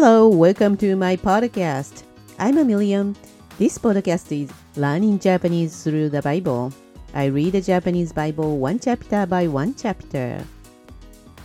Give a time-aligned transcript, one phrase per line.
[0.00, 2.04] Hello, welcome to my podcast.
[2.38, 3.16] I'm Million.
[3.58, 6.72] This podcast is learning Japanese through the Bible.
[7.12, 10.40] I read the Japanese Bible one chapter by one chapter.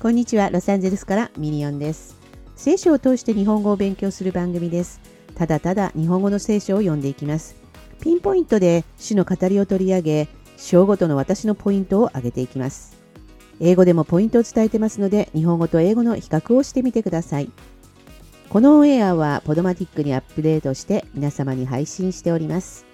[0.00, 2.16] こんにちは、ロサンゼルスからミリオンです。
[2.56, 4.98] 聖書を通して日本語を勉強する番組です。
[5.34, 7.54] ただただ日本語の聖書を読んでいきます。
[8.00, 12.96] ピンポイントで主の語りを取り上げ、章ごとの私のポイントを上げていきます。
[13.60, 17.50] 英語でもポイントを伝えてますので、日本語と英語の比較をしてみてください。
[18.50, 22.86] このオンエアはポドマティックにアップデートして皆様に配信しております。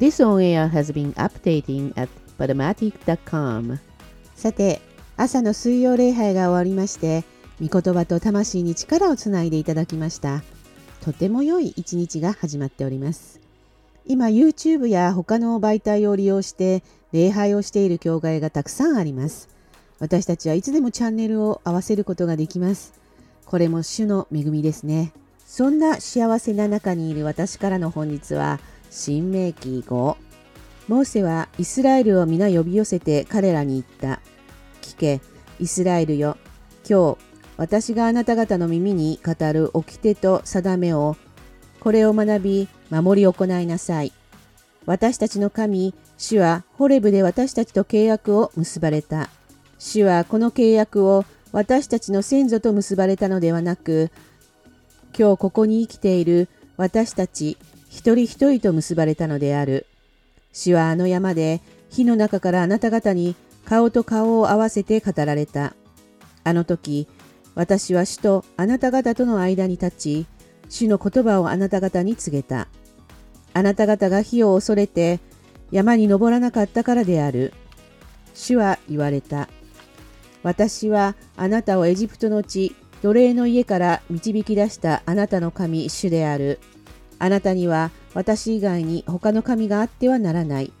[0.00, 2.08] This on air has been updating at
[2.40, 3.78] podomatic.com
[4.34, 4.80] さて、
[5.16, 7.22] 朝の水曜礼拝が終わりまして、
[7.64, 10.42] 御言葉と魂に力をつないでいただきました。
[11.02, 13.38] とても良い一日が始まっております。
[14.06, 19.48] 今 YouTube や他の媒体を利用して礼拝をしている教会がたくさんあります。
[20.00, 23.05] 私たちはいつでもチャンネルを合わせることができます。
[23.46, 25.12] これも主の恵みですね。
[25.46, 28.58] そんな幸せな中にいる私からの本日は、
[28.90, 30.16] 新明記5。
[30.88, 34.20] モーセはイスラエルを皆呼び寄せて彼らに言った。
[34.82, 35.20] 聞け、
[35.60, 36.36] イスラエルよ。
[36.88, 37.18] 今日、
[37.56, 41.16] 私があなた方の耳に語る掟と定めを、
[41.78, 44.12] これを学び、守り行いなさい。
[44.86, 49.30] 私たちの神、主はホレブで私たちと契約を結ばれた。
[49.78, 51.24] 主はこの契約を
[51.56, 54.10] 私たちの先祖と結ばれたのではなく、
[55.18, 57.56] 今日ここに生きている私たち
[57.88, 59.86] 一人一人と結ばれたのである。
[60.52, 65.72] 主はあの山で火の中からあなた方に顔と顔を合わせて語られた。
[66.44, 67.08] あの時、
[67.54, 70.26] 私は主とあなた方との間に立ち、
[70.68, 72.68] 主の言葉をあなた方に告げた。
[73.54, 75.20] あなた方が火を恐れて
[75.70, 77.54] 山に登らなかったからである。
[78.34, 79.48] 主は言われた。
[80.46, 86.60] 私はあなたをエジプトの地、奴隷の家から導き出したあなたの神、主である。
[87.18, 90.72] あなたには私以外に他の神があってはならない。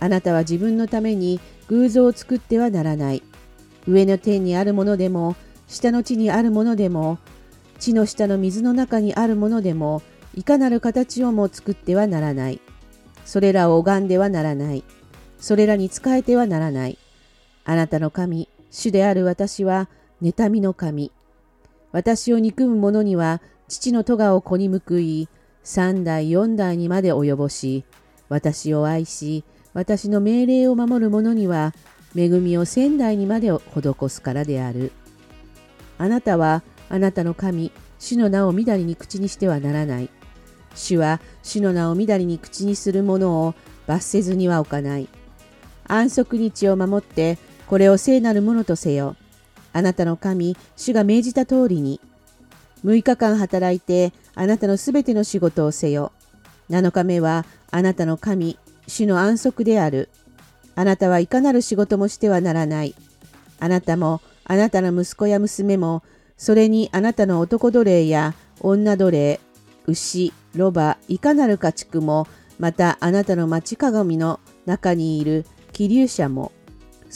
[0.00, 1.38] あなたは自分のために
[1.68, 3.22] 偶像を作ってはならない。
[3.86, 5.36] 上の天にあるものでも、
[5.68, 7.20] 下の地にあるものでも、
[7.78, 10.02] 地の下の水の中にあるものでも、
[10.34, 12.60] いかなる形をも作ってはならない。
[13.24, 14.82] それらを拝んではならない。
[15.38, 16.98] それらに仕えてはならない。
[17.64, 19.88] あなたの神、主である私は、
[20.20, 21.10] 妬みの神。
[21.92, 25.30] 私を憎む者には、父の咎を子に報い、
[25.62, 27.86] 三代四代にまで及ぼし、
[28.28, 31.72] 私を愛し、私の命令を守る者には、
[32.14, 34.92] 恵みを仙台にまで施すからである。
[35.96, 40.10] あなたは、あなたの神、主の名をみだりに口にしてはならない。
[40.74, 43.54] 主は、主の名をみだりに口にする者を
[43.86, 45.08] 罰せずには置かない。
[45.88, 49.16] 安息日を守って、これを聖なるものとせよ。
[49.72, 52.00] あなたの神、主が命じた通りに。
[52.84, 56.12] 6日間働いて、あなたのすべての仕事をせよ。
[56.70, 60.08] 7日目は、あなたの神、主の安息である。
[60.74, 62.94] あなたはいかなる仕事もしてはならない。
[63.58, 66.02] あなたも、あなたの息子や娘も、
[66.36, 69.40] それにあなたの男奴隷や女奴隷、
[69.86, 72.28] 牛、ロバ、いかなる家畜も、
[72.58, 76.52] またあなたの町鏡の中にいる気流者も、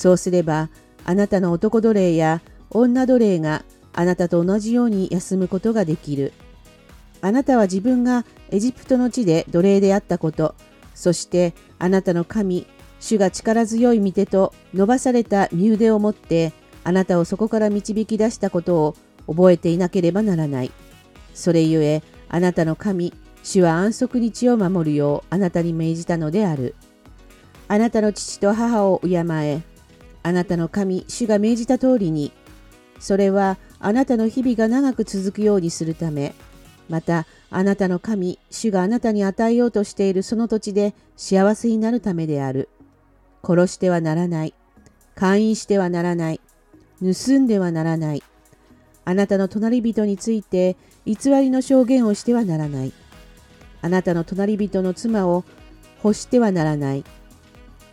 [0.00, 0.70] そうすれば、
[1.04, 2.40] あなたの男奴隷や
[2.70, 6.32] 女奴隷があなたと同じように休むことができる。
[7.20, 10.54] あなたは自分がエジプトの地で奴隷であったこと、
[10.94, 12.66] そしてあなたの神、
[12.98, 18.96] 主が力強い御手と伸ばされた身腕を持って、あなたをそこから導き出したことを
[19.26, 20.72] 覚えていなければならない。
[21.34, 23.12] それゆえ、あなたの神、
[23.42, 26.74] 主は安息日を守るようあなたに命じたのである。
[27.68, 29.60] あなたの父と母を敬え、
[30.22, 32.32] あなたの神、主が命じた通りに、
[32.98, 36.34] それはあなたの日々が長く続くようにするため、
[36.88, 42.68] またあなたの神、主があなたに与えようとしているその土地で幸せになるためである。
[43.42, 44.54] 殺してはならない。
[45.14, 46.40] 勧誘してはならない。
[47.00, 48.22] 盗んではならない。
[49.04, 50.76] あなたの隣人について
[51.06, 52.92] 偽りの証言をしてはならない。
[53.82, 55.44] あなたの隣人の妻を
[56.04, 57.04] 欲してはならない。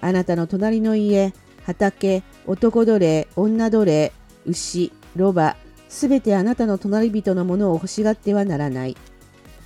[0.02, 1.34] あなたの隣の家、
[1.68, 4.14] 畑、男奴隷、女奴隷、
[4.46, 5.58] 牛、ロバ、
[5.90, 8.96] すべてあなたの隣人のものを欲しがってはならない。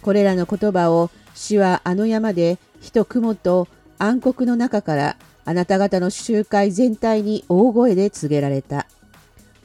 [0.02, 3.68] これらの言葉を主はあの山で火と雲と
[4.00, 8.88] 暗黒の中からあなた方の集会全体に大声で告げられた。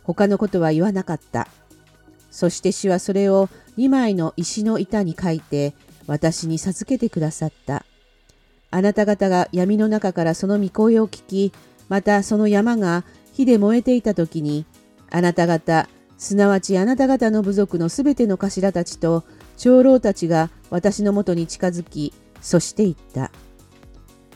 [0.05, 1.49] 他のことは言わなかった。
[2.31, 3.49] そして主はそれを
[3.79, 5.73] 2枚の石の板に書いて
[6.07, 7.87] 私に授けてくださった。
[8.71, 11.53] あなた方が闇の中からその御声を聞き、
[11.89, 14.67] またその山が火で燃えていた時に、
[15.11, 15.89] あなた方、
[16.19, 19.25] すなわちあなた方の部族のすべての頭たちと
[19.57, 23.31] 長老たちが私のもとに近づき、そして言った。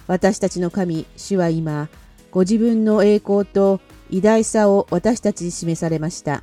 [0.06, 1.88] 私たちの神、主は今、
[2.31, 3.81] ご自分の栄光と
[4.11, 6.43] 偉大さを私たちに示されました。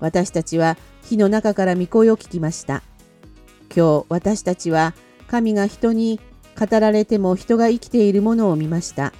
[0.00, 2.82] 私たちは火の中から御声を聞きました。
[3.74, 4.94] 今日私たちは
[5.26, 6.20] 神が人に
[6.58, 9.12] 語られても人が生きているものを見ました。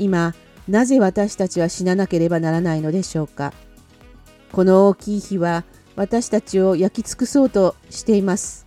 [0.00, 0.34] 今、
[0.66, 3.52] なぜ私たちは死ななければならないのでしょうか？
[4.50, 5.64] この大きい火は
[5.94, 8.66] 私たちを焼き尽くそうとしています。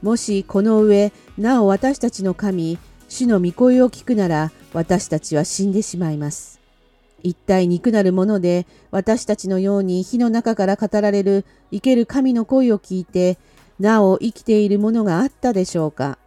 [0.00, 6.60] もしこの上、なお私たちの神、主の御声を聞くなら、私たちは死んでしまいます。
[7.24, 13.38] 一体肉なるもので、私たちのように火の中から語られる生ける神の声を聞いて、
[13.80, 16.18] なお生きているものがあったでしょうか？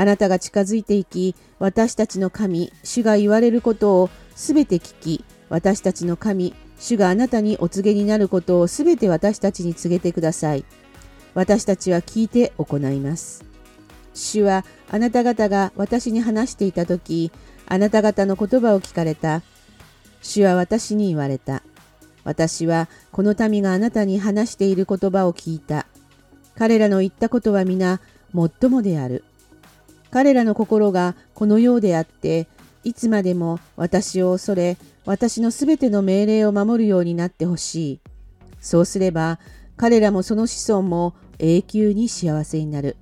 [0.00, 10.64] あなたが近づいていき、私たちの神、主が言われることをすべて聞き、私たちの神、主があなたにお告げになることをすべて私たちに告げてください。
[11.34, 13.44] 私たちは聞いて行います。
[14.14, 17.30] 主はあなた方が私に話していたとき、
[17.66, 19.42] あなた方の言葉を聞かれた。
[20.22, 21.62] 主は私に言われた。
[22.24, 25.84] 私はこの民があなたに話している言葉を聞いた。
[26.56, 28.00] 彼らの言ったことは皆、
[28.32, 29.24] 最もである。
[30.10, 32.48] 彼らの心がこのようであって、
[32.82, 38.00] いつまでも私を恐れ、私のすべての命令を守るようになってほしい。
[38.60, 39.38] そうすれば、
[39.76, 42.96] 彼らもその子孫も永久に幸せになる。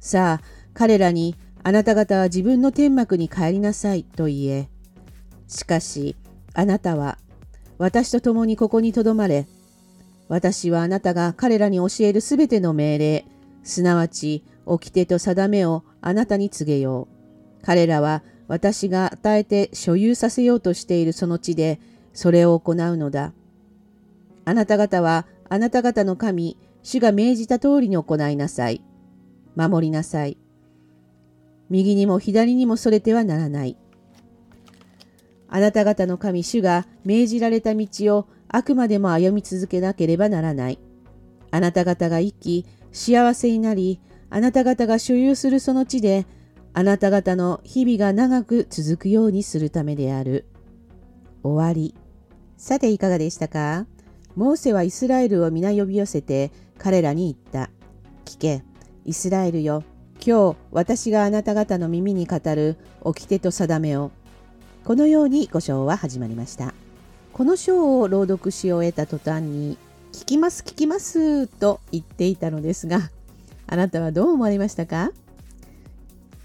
[0.00, 0.44] さあ、
[0.74, 4.68] 彼らに、あなた方は自分の天幕に帰りなさいと言え。
[5.48, 6.16] しかし、
[6.52, 7.18] あなたは、
[7.78, 9.46] 私と共にここにとどまれ。
[10.28, 13.24] 私はあなたが彼らに教えるすべての命令、
[13.62, 17.64] すなわち、掟と定めをあなたに告げよう。
[17.64, 21.80] 彼らは私が与えて所有させようとしているその地で
[22.12, 23.32] それを行うのだ。
[24.44, 28.82] あなた方はあなた方の神、主が命じた通りに行いなさい。
[29.56, 30.36] 守りなさい。
[31.70, 33.76] 右にも左にもそれてはならない。
[35.48, 40.78] あなた方の神、主が命じられた道をあくまでも歩み続けなければならない。
[41.50, 44.00] あなた方が生き、幸せになり、
[44.30, 46.26] あなた方が所有するその地で
[46.72, 50.46] あなた方の日々が長く続くようにするためである。
[51.42, 51.94] 終わり。
[52.56, 53.86] さていかがでしたか？
[54.34, 57.70] モーセはイスラエルを皆呼び寄せて彼らに言った。
[58.24, 58.64] 聞け、
[59.04, 59.84] イスラエルよ。
[60.24, 64.10] 今日私があなた方の耳に語る掟と定めを。
[64.84, 66.74] このように五章は始まりました。
[67.32, 69.76] この章を朗読し終えた途端に、
[70.12, 73.10] 聞きます聞きますと言っていたのですが、
[73.74, 75.10] あなたはどう思われましたか？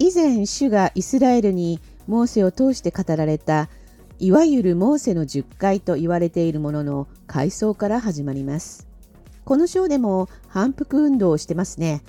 [0.00, 1.78] 以前主がイスラエルに
[2.08, 3.68] モーセを通して語られた
[4.18, 8.88] いわゆるモーセの10回と言われているものの階層から始まります。
[9.44, 12.02] この章でも反復運動をしてますね。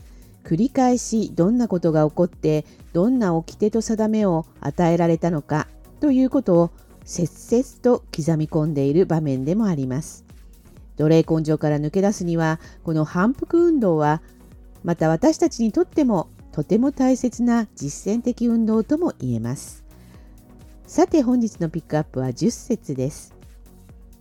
[0.44, 5.68] 繰り返しどんなことが起こってどんな掟と定めを与えられたのか
[6.00, 6.72] ということを
[7.06, 10.26] 切々と刻み込んでいる場面でもあります。
[10.98, 14.24] 奴隷根性から抜け出すにはこの反復運動は
[14.84, 19.84] また私たちにとってもとても大切な実践的運動とも言えます。
[20.86, 23.34] さて本日のピックアップは10節です。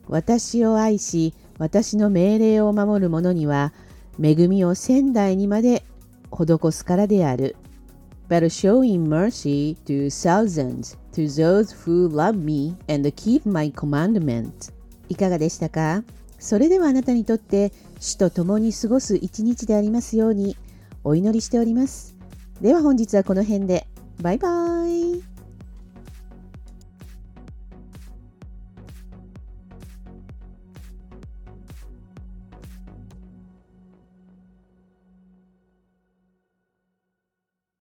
[0.08, 3.72] 私を愛し、私の命令を守る者には、
[4.22, 5.84] 恵みを仙台にまで
[6.30, 7.56] 施すからである。
[8.28, 14.72] But showing mercy to thousands, to those who love me and keep my commandment.
[15.08, 16.04] いかがでしたか？
[16.40, 20.56] それではあなたにとって主と共に過ごす一日でありますように
[21.04, 22.16] お祈りしております。
[22.60, 23.86] では本日はこの辺で。
[24.22, 24.69] バイバーイ